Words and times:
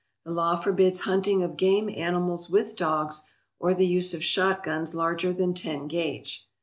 The 0.25 0.31
law 0.31 0.55
forbids 0.55 1.01
hunting 1.01 1.43
of 1.43 1.57
game 1.57 1.87
animals 1.87 2.49
with 2.49 2.75
dogs, 2.75 3.21
or 3.59 3.75
the 3.75 3.85
use 3.85 4.15
of 4.15 4.23
shotguns 4.23 4.95
larger 4.95 5.31
than 5.31 5.53
ten 5.53 5.87
gauge. 5.87 6.47